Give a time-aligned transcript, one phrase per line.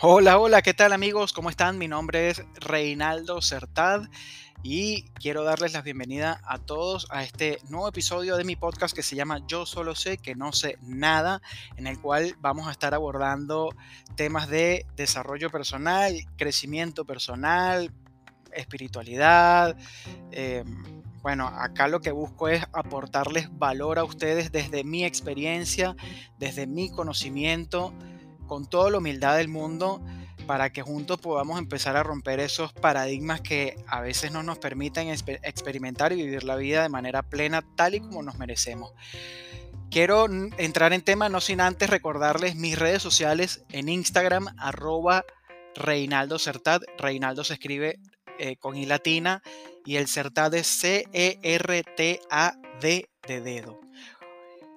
[0.00, 1.32] Hola, hola, ¿qué tal amigos?
[1.32, 1.78] ¿Cómo están?
[1.78, 4.08] Mi nombre es Reinaldo Certad
[4.64, 9.04] y quiero darles la bienvenida a todos a este nuevo episodio de mi podcast que
[9.04, 11.40] se llama Yo solo sé que no sé nada,
[11.76, 13.70] en el cual vamos a estar abordando
[14.16, 17.92] temas de desarrollo personal, crecimiento personal,
[18.52, 19.76] espiritualidad.
[20.32, 25.94] Em, bueno, acá lo que busco es aportarles valor a ustedes desde mi experiencia,
[26.36, 27.94] desde mi conocimiento
[28.46, 30.02] con toda la humildad del mundo
[30.46, 35.08] para que juntos podamos empezar a romper esos paradigmas que a veces no nos permiten
[35.08, 38.92] experimentar y vivir la vida de manera plena tal y como nos merecemos.
[39.90, 40.26] Quiero
[40.58, 45.24] entrar en tema no sin antes recordarles mis redes sociales en Instagram arroba
[45.74, 46.82] Reinaldo Certad.
[46.98, 48.00] Reinaldo se escribe
[48.38, 49.42] eh, con I latina
[49.84, 51.40] y el Certad es C-E-R-T-A-D
[53.26, 53.80] de dedo.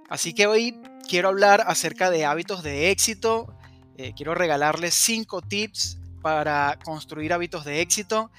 [0.09, 3.56] Así que hoy quiero hablar acerca de hábitos de éxito,
[3.98, 8.31] eh, quiero regalarles cinco tips para construir hábitos de éxito.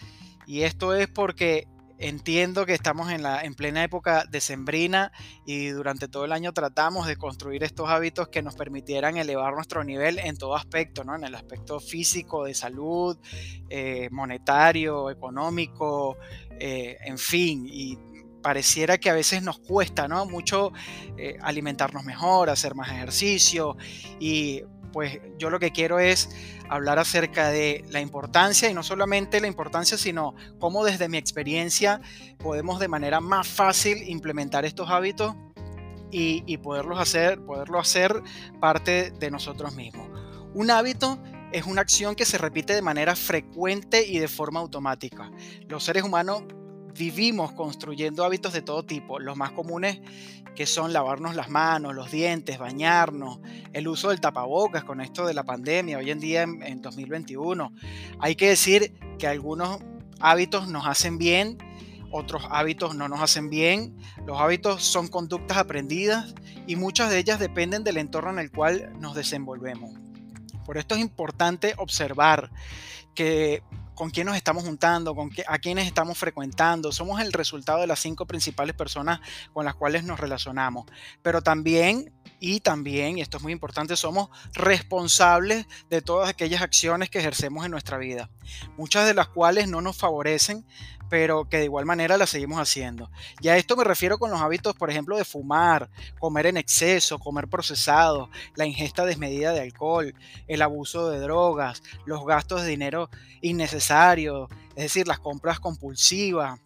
[0.46, 1.66] Y esto es porque
[1.98, 5.10] entiendo que estamos en, la, en plena época decembrina
[5.44, 9.82] y durante todo el año tratamos de construir estos hábitos que nos permitieran elevar nuestro
[9.82, 11.16] nivel en todo aspecto, ¿no?
[11.16, 13.18] en el aspecto físico, de salud,
[13.68, 16.16] eh, monetario, económico,
[16.60, 17.66] eh, en fin.
[17.68, 17.98] Y
[18.42, 20.24] pareciera que a veces nos cuesta ¿no?
[20.24, 20.72] mucho
[21.42, 23.76] alimentarnos mejor, hacer más ejercicio
[24.20, 26.30] y pues yo lo que quiero es
[26.68, 32.00] hablar acerca de la importancia y no solamente la importancia, sino cómo desde mi experiencia
[32.38, 35.34] podemos de manera más fácil implementar estos hábitos
[36.10, 38.22] y, poderlos hacer, poderlo hacer
[38.60, 40.08] parte de nosotros mismos.
[40.54, 41.18] Un hábito
[41.52, 45.30] es una acción que se repite de manera frecuente y de forma automática.
[45.68, 46.44] Los seres humanos
[46.98, 49.18] vivimos construyendo hábitos de todo tipo.
[49.18, 50.00] Los más comunes
[50.54, 53.38] que son lavarnos las manos, los dientes, bañarnos,
[53.72, 57.72] el uso del tapabocas con esto de la pandemia hoy en día en, 2021.
[58.18, 59.78] Hay que decir que algunos
[60.18, 61.58] hábitos nos hacen bien,
[62.10, 63.96] otros hábitos no nos hacen bien.
[64.26, 66.34] Los hábitos son conductas aprendidas
[66.66, 69.94] y muchas de ellas dependen del entorno en el cual nos desenvolvemos.
[70.66, 72.50] Por esto es importante observar
[73.14, 73.62] que
[73.98, 76.92] con quién nos estamos juntando, con a quiénes estamos frecuentando.
[76.92, 79.18] Somos el resultado de las cinco principales personas
[79.52, 80.86] con las cuales nos relacionamos.
[81.20, 87.10] Pero también, y también, y esto es muy importante, somos responsables de todas aquellas acciones
[87.10, 88.30] que ejercemos en nuestra vida,
[88.76, 90.64] muchas de las cuales no nos favorecen,
[91.08, 93.10] pero que de igual manera la seguimos haciendo.
[93.40, 97.18] Y a esto me refiero con los hábitos, por ejemplo, de fumar, comer en exceso,
[97.18, 100.14] comer procesado, la ingesta desmedida de alcohol,
[100.46, 103.10] el abuso de drogas, los gastos de dinero
[103.40, 106.60] innecesarios, es decir, las compras compulsivas,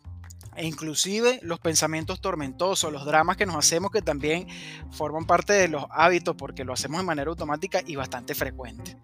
[0.55, 4.47] e inclusive los pensamientos tormentosos, los dramas que nos hacemos que también
[4.91, 8.97] forman parte de los hábitos porque lo hacemos de manera automática y bastante frecuente.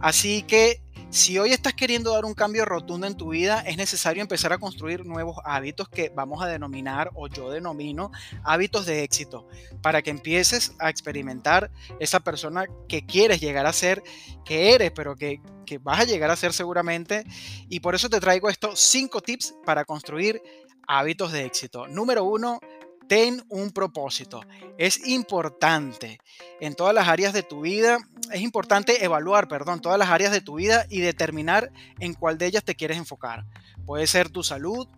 [0.00, 4.22] Así que si hoy estás queriendo dar un cambio rotundo en tu vida, es necesario
[4.22, 8.10] empezar a construir nuevos hábitos que vamos a denominar, o yo denomino,
[8.44, 9.46] hábitos de éxito,
[9.82, 14.02] para que empieces a experimentar esa persona que quieres llegar a ser,
[14.46, 17.24] que eres, pero que, que vas a llegar a ser seguramente.
[17.68, 20.40] Y por eso te traigo estos cinco tips para construir
[20.88, 21.86] hábitos de éxito.
[21.88, 22.58] Número uno,
[23.06, 24.40] ten un propósito.
[24.78, 26.18] Es importante
[26.58, 27.98] en todas las áreas de tu vida,
[28.32, 31.70] es importante evaluar, perdón, todas las áreas de tu vida y determinar
[32.00, 33.44] en cuál de ellas te quieres enfocar.
[33.86, 34.88] Puede ser tu salud,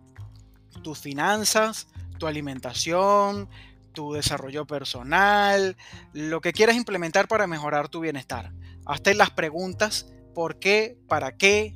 [0.83, 1.87] tus finanzas,
[2.17, 3.49] tu alimentación,
[3.93, 5.75] tu desarrollo personal,
[6.13, 8.51] lo que quieras implementar para mejorar tu bienestar.
[8.85, 10.97] Hazte las preguntas, ¿por qué?
[11.07, 11.75] ¿Para qué?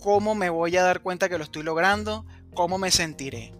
[0.00, 2.26] ¿Cómo me voy a dar cuenta que lo estoy logrando?
[2.54, 3.54] ¿Cómo me sentiré?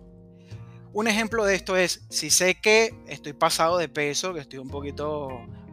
[0.92, 4.70] Un ejemplo de esto es, si sé que estoy pasado de peso, que estoy un
[4.70, 5.28] poquito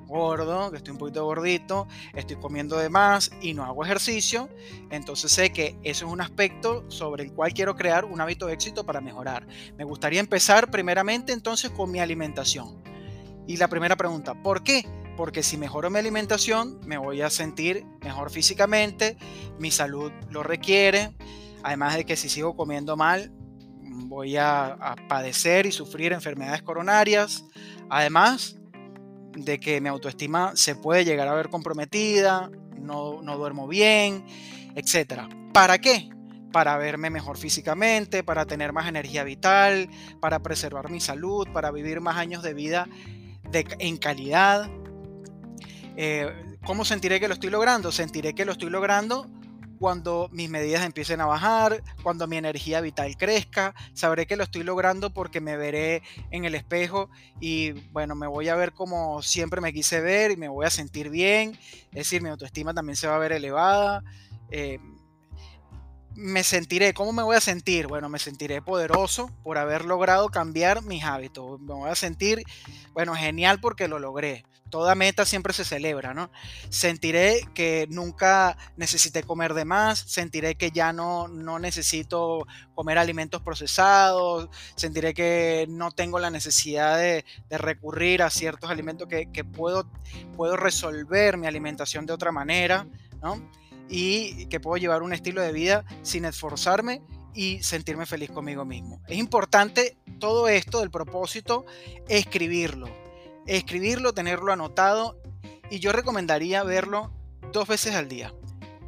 [0.08, 4.50] gordo, que estoy un poquito gordito, estoy comiendo de más y no hago ejercicio,
[4.90, 8.54] entonces sé que eso es un aspecto sobre el cual quiero crear un hábito de
[8.54, 9.48] éxito para mejorar.
[9.78, 12.82] Me gustaría empezar primeramente entonces con mi alimentación.
[13.46, 14.86] Y la primera pregunta, ¿por qué?
[15.16, 19.18] Porque si mejoro mi alimentación, me voy a sentir mejor físicamente,
[19.60, 21.16] mi salud lo requiere,
[21.64, 23.32] además de que si sigo comiendo mal,
[24.08, 27.46] voy a, padecer y sufrir enfermedades coronarias,
[27.90, 28.58] además
[29.38, 32.50] de que mi autoestima se puede llegar a ver comprometida,
[32.80, 34.26] no, no duermo bien,
[34.76, 35.22] etc.
[35.54, 36.10] ¿Para qué?
[36.52, 39.90] Para verme mejor físicamente, para tener más energía vital,
[40.20, 42.88] para preservar mi salud, para vivir más años de vida
[43.52, 44.70] en calidad.
[45.96, 47.92] Eh, ¿Cómo sentiré que lo estoy logrando?
[47.92, 49.28] Sentiré que lo estoy logrando
[49.78, 54.64] cuando mis medidas empiecen a bajar, cuando mi energía vital crezca, sabré que lo estoy
[54.64, 57.10] logrando porque me veré en el espejo
[57.40, 60.70] y bueno, me voy a ver como siempre me quise ver y me voy a
[60.70, 61.58] sentir bien,
[61.92, 64.04] es decir, mi autoestima también se va a ver elevada.
[64.50, 64.80] Eh,
[66.18, 67.86] me sentiré, ¿cómo me voy a sentir?
[67.86, 71.62] Bueno, me sentiré poderoso por haber logrado cambiar mis hábitos.
[71.62, 72.42] Me voy a sentir,
[72.94, 74.44] bueno, genial porque lo logré.
[74.70, 76.30] Toda meta siempre se celebra, ¿no?
[76.70, 83.42] Sentiré que nunca necesité comer de más, sentiré que ya no, no necesito comer alimentos
[83.42, 89.90] procesados, sentiré que no tengo la necesidad de, recurrir a ciertos alimentos que, que, puedo,
[90.36, 92.86] puedo resolver mi alimentación de otra manera,
[93.22, 93.42] ¿no?
[93.90, 97.02] y que puedo llevar un estilo de vida sin esforzarme
[97.34, 99.02] y sentirme feliz conmigo mismo.
[99.08, 101.66] Es importante todo esto del propósito,
[102.08, 103.07] escribirlo.
[103.48, 105.22] Escribirlo, tenerlo anotado
[105.70, 107.12] y yo recomendaría verlo
[107.52, 108.34] dos veces al día.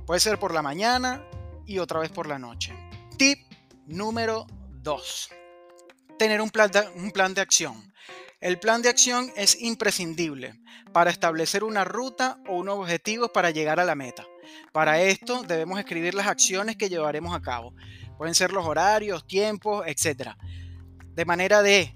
[0.05, 1.25] Puede ser por la mañana
[1.65, 2.73] y otra vez por la noche.
[3.17, 3.39] Tip
[3.85, 4.47] número
[4.81, 5.29] 2.
[6.17, 7.93] Tener un plan, de, un plan de acción.
[8.41, 10.59] El plan de acción es imprescindible
[10.93, 14.25] para establecer una ruta o unos objetivos para llegar a la meta.
[14.71, 17.73] Para esto debemos escribir las acciones que llevaremos a cabo.
[18.17, 20.31] Pueden ser los horarios, tiempos, etc.
[21.13, 21.95] De manera de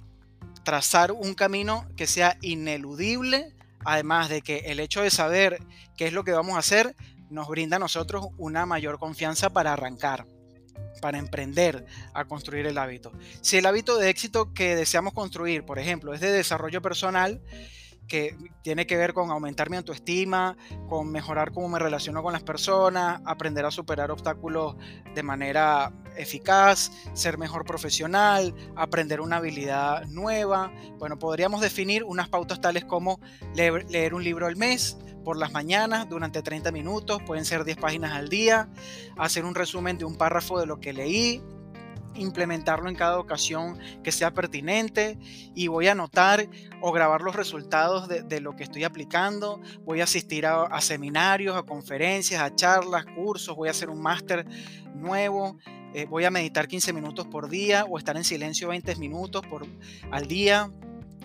[0.64, 3.54] trazar un camino que sea ineludible,
[3.86, 5.60] además de que el hecho de saber
[5.98, 6.96] qué es lo que vamos a hacer
[7.30, 10.26] nos brinda a nosotros una mayor confianza para arrancar,
[11.02, 13.12] para emprender a construir el hábito.
[13.42, 17.42] Si el hábito de éxito que deseamos construir, por ejemplo, es de desarrollo personal,
[18.08, 20.58] que tiene que ver con aumentar mi autoestima,
[20.88, 24.76] con mejorar cómo me relaciono con las personas, aprender a superar obstáculos
[25.14, 30.72] de manera eficaz, ser mejor profesional, aprender una habilidad nueva.
[31.00, 33.20] Bueno, podríamos definir unas pautas tales como
[33.56, 38.12] leer, un libro al mes, por las mañanas durante 30 minutos, pueden ser 10 páginas
[38.12, 38.70] al día,
[39.18, 41.42] hacer un resumen de un párrafo de lo que leí,
[42.16, 45.18] implementarlo en cada ocasión que sea pertinente
[45.56, 46.48] y voy a anotar
[46.82, 49.62] o grabar los resultados de, lo que estoy aplicando.
[49.86, 54.46] Voy a asistir a, seminarios, a conferencias, a charlas, cursos, voy a hacer un máster
[54.96, 55.58] nuevo.
[55.94, 59.66] Eh, voy a meditar 15 minutos por día o estar en silencio 20 minutos por,
[60.12, 60.72] al día.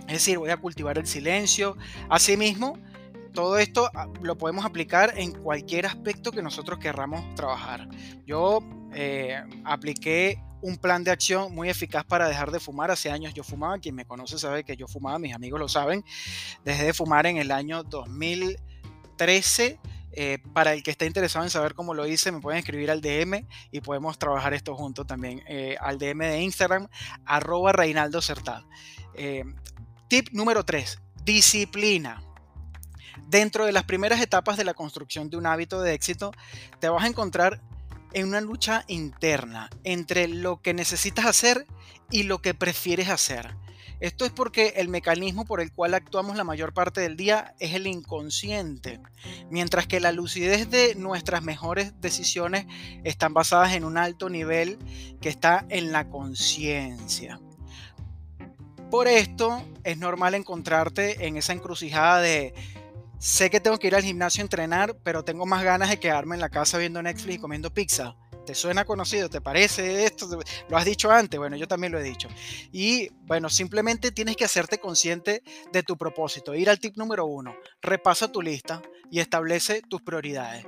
[0.07, 1.77] Es decir, voy a cultivar el silencio.
[2.09, 2.79] Asimismo,
[3.33, 7.89] todo esto ah, lo podemos aplicar en cualquier aspecto que nosotros querramos trabajar.
[8.27, 8.61] Yo
[8.93, 12.91] eh, apliqué un plan de acción muy eficaz para dejar de fumar.
[12.91, 16.05] Hace años yo fumaba, quien me conoce sabe que yo fumaba, mis amigos lo saben.
[16.65, 19.79] Dejé de fumar en el año 2013.
[20.21, 23.01] Eh, para el que esté interesado en saber cómo lo hice, me pueden escribir al
[23.01, 25.43] DM y podemos trabajar esto juntos también.
[25.47, 26.89] Eh, al DM de Instagram,
[27.25, 28.65] arroba Reinaldo Certad.
[29.15, 29.45] Eh,
[30.09, 32.23] tip número 3, disciplina.
[33.29, 36.33] Dentro de las primeras etapas de la construcción de un hábito de éxito,
[36.81, 37.61] te vas a encontrar
[38.13, 41.67] en una lucha interna entre lo que necesitas hacer
[42.11, 43.55] y lo que prefieres hacer.
[44.01, 47.75] Esto es porque el mecanismo por el cual actuamos la mayor parte del día es
[47.75, 49.01] el inconsciente,
[49.51, 52.67] mientras que la lucidez de nuestras mejores decisiones
[53.03, 54.79] están basadas en un alto nivel
[55.21, 57.41] que está en la conciencia.
[58.89, 62.55] Por esto es normal encontrarte en esa encrucijada de
[63.19, 66.37] sé que tengo que ir al gimnasio a entrenar, pero tengo más ganas de quedarme
[66.37, 68.17] en la casa viendo Netflix y comiendo pizza.
[68.47, 69.29] ¿Te suena conocido?
[69.29, 70.27] ¿Te parece esto?
[70.71, 71.39] ¿Lo has dicho antes?
[71.39, 72.29] Bueno, yo también lo he dicho.
[72.73, 76.55] Y bueno, simplemente tienes que hacerte consciente de tu propósito.
[76.55, 77.55] Ir al tip número uno.
[77.83, 80.65] Repasa tu lista y establece tus prioridades.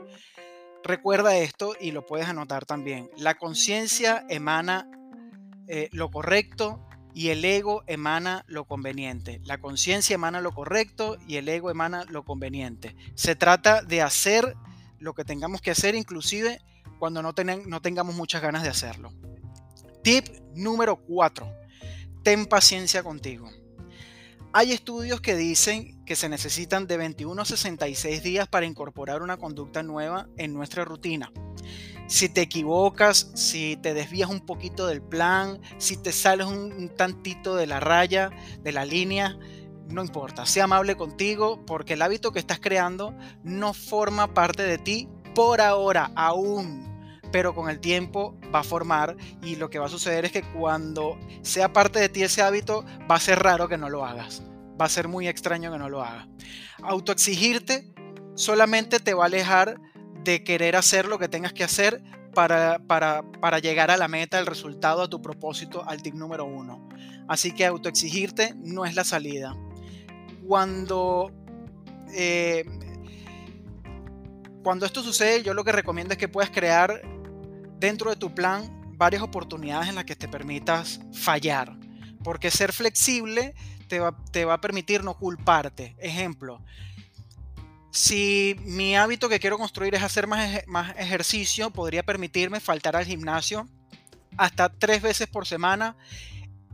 [0.84, 3.08] Recuerda esto y lo puedes anotar también.
[3.16, 4.86] La conciencia emana
[5.66, 9.40] eh, lo correcto, y el ego emana lo conveniente.
[9.44, 12.96] La conciencia emana lo correcto y el ego emana lo conveniente.
[13.14, 14.56] Se trata de hacer
[14.98, 16.60] lo que tengamos que hacer, inclusive
[16.98, 17.32] cuando no,
[17.66, 19.12] no tengamos muchas ganas de hacerlo.
[20.02, 21.50] Tip número 4.
[22.22, 23.50] Ten paciencia contigo.
[24.52, 29.36] Hay estudios que dicen que se necesitan de 21 a 66 días para incorporar una
[29.36, 31.32] conducta nueva en nuestra rutina
[32.10, 37.54] si te equivocas, si te desvías un poquito del plan, si te sales un, tantito
[37.54, 38.30] de la raya,
[38.64, 39.38] de la línea,
[39.86, 43.14] no importa, sea amable contigo porque el hábito que estás creando
[43.44, 49.16] no forma parte de ti por ahora aún, pero con el tiempo va a formar
[49.40, 52.84] y lo que va a suceder es que cuando sea parte de ti ese hábito
[53.08, 54.42] va a ser raro que no lo hagas,
[54.80, 56.26] va a ser muy extraño que no lo hagas.
[56.82, 57.94] Autoexigirte
[58.34, 59.76] solamente te va a alejar
[60.24, 62.02] de querer hacer lo que tengas que hacer
[62.34, 66.88] para, para, llegar a la meta, al resultado, a tu propósito, al tip número uno.
[67.28, 69.56] Así que autoexigirte no es la salida.
[70.46, 71.32] Cuando
[72.14, 72.64] eh,
[74.62, 77.02] cuando esto sucede, yo lo que recomiendo es que puedas crear
[77.78, 81.76] dentro de tu plan varias oportunidades en las que te permitas fallar.
[82.22, 83.54] Porque ser flexible
[83.88, 85.96] te va, te va a permitir no culparte.
[85.98, 86.62] Ejemplo,
[87.90, 93.04] si mi hábito que quiero construir es hacer más, más ejercicio, podría permitirme faltar al
[93.04, 93.68] gimnasio
[94.36, 95.96] hasta tres veces por semana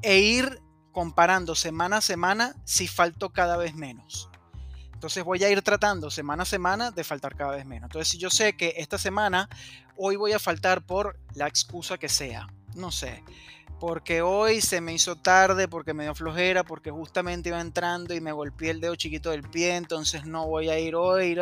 [0.02, 0.60] e ir
[0.92, 4.30] comparando semana a semana si falto cada vez menos.
[4.92, 7.88] Entonces voy a ir tratando semana a semana de faltar cada vez menos.
[7.88, 9.48] Entonces si yo sé que esta semana,
[9.96, 13.22] hoy voy a faltar por la excusa que sea, no sé,
[13.78, 18.20] porque hoy se me hizo tarde, porque me dio flojera, porque justamente iba entrando y
[18.20, 21.38] me golpeé el dedo chiquito del pie, entonces no voy a ir hoy.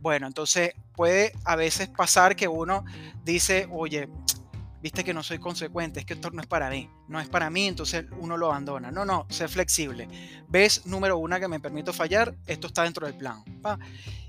[0.00, 2.84] Bueno, entonces puede a veces pasar que uno
[3.24, 4.08] dice, oye,
[4.80, 7.50] viste que no soy consecuente, es que esto no es para mí, no es para
[7.50, 8.90] mí, entonces uno lo abandona.
[8.90, 10.08] No, no, sé flexible.
[10.48, 13.42] Ves, número uno, que me permito fallar, esto está dentro del plan.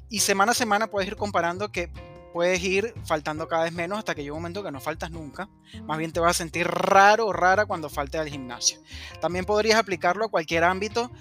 [0.09, 1.91] Y semana a semana puedes ir comparando que
[2.31, 5.49] puedes ir faltando cada vez menos hasta que llegue un momento que no faltas nunca.
[5.85, 8.79] Más bien te vas a sentir raro o rara cuando faltes al gimnasio.
[9.19, 11.11] También podrías aplicarlo a cualquier ámbito,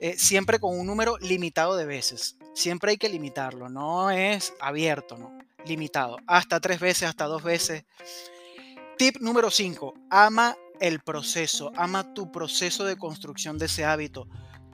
[0.00, 2.36] eh, siempre con un número limitado de veces.
[2.54, 5.36] Siempre hay que limitarlo, no es abierto, ¿no?
[5.64, 6.18] Limitado.
[6.26, 7.84] Hasta tres veces, hasta dos veces.
[8.98, 9.94] Tip número 5.
[10.10, 14.28] Ama el proceso, ama tu proceso de construcción de ese hábito.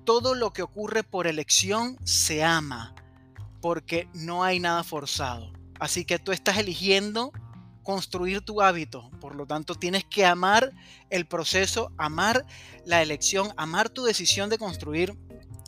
[0.05, 2.95] Todo lo que ocurre por elección se ama,
[3.61, 5.53] porque no hay nada forzado.
[5.81, 7.33] Así que tú estás eligiendo
[7.83, 9.11] construir tu hábito.
[9.21, 10.73] Por lo tanto, tienes que amar
[11.09, 12.47] el proceso, amar
[12.85, 15.17] la elección, amar tu decisión de construir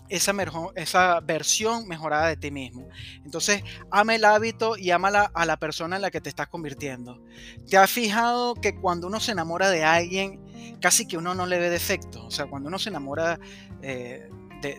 [0.08, 2.88] esa, versión mejorada de ti mismo.
[3.24, 7.22] Entonces, ama el hábito y ama a la persona en la que te estás convirtiendo.
[7.68, 11.58] ¿Te has fijado que cuando uno se enamora de alguien, casi que uno no le
[11.58, 12.26] ve defecto?
[12.26, 13.40] O sea, cuando uno se enamora
[13.80, 14.28] eh,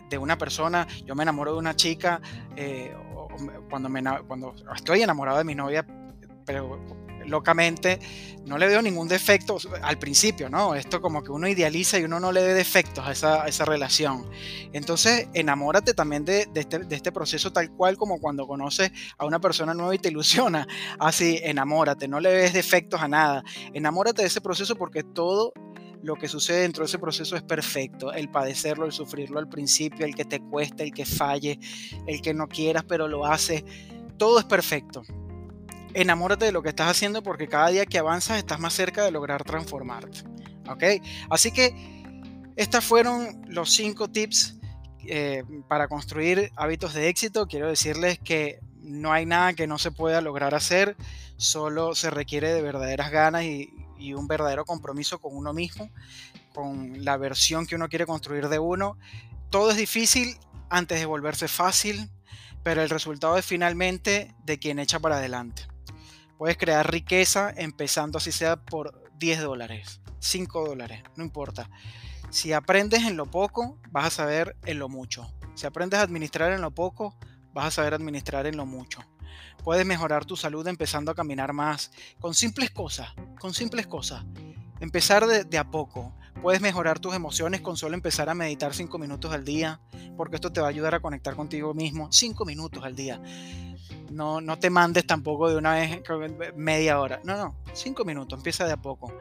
[0.08, 2.20] de, una persona, yo me enamoro de una chica,
[2.56, 2.94] eh,
[3.70, 5.86] cuando, me, cuando estoy enamorado de mi novia,
[6.44, 6.78] pero
[7.26, 7.98] locamente,
[8.46, 10.74] no le veo ningún defecto al principio, ¿no?
[10.74, 14.28] Esto como que uno idealiza y uno no le ve defectos a esa, esa relación.
[14.72, 19.24] Entonces, enamórate también de, de, este, de, este, proceso tal cual como cuando conoces a
[19.24, 20.66] una persona nueva y te ilusiona.
[20.98, 23.42] Así, enamórate, no le ves defectos a nada.
[23.72, 25.52] Enamórate de ese proceso porque todo
[26.04, 28.12] lo que sucede dentro de ese proceso es perfecto.
[28.12, 31.58] El padecerlo, el sufrirlo al principio, el que te cueste, el que falle,
[32.06, 33.64] el que no quieras pero lo haces,
[34.18, 35.02] todo es perfecto.
[35.94, 39.12] Enamórate de lo que estás haciendo porque cada día que avanzas estás más cerca de
[39.12, 40.20] lograr transformarte.
[40.68, 40.84] ¿Ok?
[41.30, 41.74] Así que
[42.56, 44.58] estos fueron los cinco tips
[45.06, 47.46] eh, para construir hábitos de éxito.
[47.46, 50.96] Quiero decirles que no hay nada que no se pueda lograr hacer,
[51.38, 53.72] solo se requiere de verdaderas ganas y,
[54.04, 55.90] y un verdadero compromiso con uno mismo,
[56.54, 58.98] con la versión que uno quiere construir de uno.
[59.50, 60.36] Todo es difícil
[60.68, 62.10] antes de volverse fácil,
[62.62, 65.62] pero el resultado es finalmente de quien echa para adelante.
[66.36, 71.70] Puedes crear riqueza empezando así sea por 10 dólares, 5 dólares, no importa.
[72.30, 75.32] Si aprendes en lo poco, vas a saber en lo mucho.
[75.54, 77.16] Si aprendes a administrar en lo poco,
[77.52, 79.00] vas a saber administrar en lo mucho.
[79.62, 84.24] Puedes mejorar tu salud empezando a caminar más, con simples cosas, con simples cosas.
[84.80, 86.12] Empezar de, a poco.
[86.42, 89.80] Puedes mejorar tus emociones con solo empezar a meditar 5 minutos al día,
[90.16, 93.20] porque esto te va a ayudar a conectar contigo mismo 5 minutos al día.
[94.10, 96.02] No, no te mandes tampoco de una vez
[96.54, 97.20] media hora.
[97.24, 99.16] No, no, 5 minutos, empieza de a poco.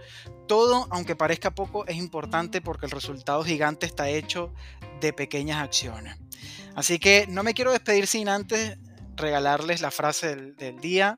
[0.48, 4.52] Todo, aunque parezca poco, es importante porque el resultado gigante está hecho
[5.00, 6.18] de pequeñas acciones.
[6.76, 8.78] Así que no me quiero despedir sin antes
[9.16, 11.16] regalarles la frase del, día.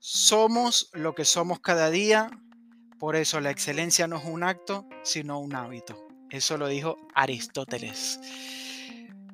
[0.00, 2.30] Somos lo que somos cada día,
[2.98, 5.96] por eso la excelencia no es un acto, sino un hábito.
[6.30, 8.20] Eso lo dijo Aristóteles.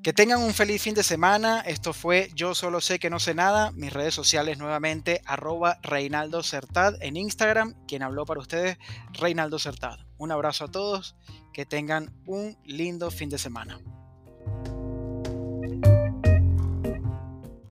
[0.02, 1.62] Que tengan un feliz fin de semana.
[1.62, 3.73] Esto fue Yo solo sé que no sé nada.
[3.73, 7.75] Mis redes sociales nuevamente, arroba Reinaldo Certad en Instagram.
[7.88, 8.78] Quien habló para ustedes,
[9.14, 9.99] Reinaldo Certad.
[10.16, 11.16] Un abrazo a todos.
[11.52, 13.80] Que tengan un lindo fin de semana.